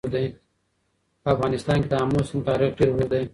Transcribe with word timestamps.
په 1.21 1.27
افغانستان 1.35 1.77
کې 1.81 1.87
د 1.89 1.93
آمو 2.03 2.19
سیند 2.29 2.45
تاریخ 2.49 2.71
ډېر 2.77 2.89
اوږد 2.89 3.07
دی. 3.11 3.23